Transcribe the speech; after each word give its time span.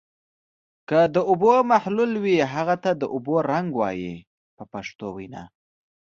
که 0.89 0.99
د 1.15 1.17
اوبو 1.29 1.53
محلل 1.71 2.11
وي 2.23 2.37
هغه 2.53 2.75
ته 2.83 2.91
د 3.01 3.03
اوبو 3.13 3.35
رنګ 3.51 3.69
وایي 3.79 4.13
په 4.55 4.63
پښتو 4.71 5.07
وینا. 5.17 5.43